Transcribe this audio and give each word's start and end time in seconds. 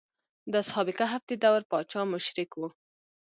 د 0.51 0.53
اصحاب 0.63 0.87
کهف 0.99 1.21
د 1.27 1.31
دور 1.43 1.61
پاچا 1.69 2.01
مشرک 2.11 2.51
و. 2.57 2.61